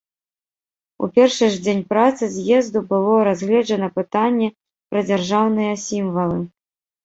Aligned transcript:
У 1.03 1.09
першы 1.19 1.49
ж 1.55 1.59
дзень 1.65 1.83
працы 1.93 2.23
з'езду 2.39 2.79
было 2.95 3.13
разгледжана 3.29 3.93
пытанне 4.01 4.47
пра 4.89 5.07
дзяржаўныя 5.11 5.73
сімвалы. 5.89 6.45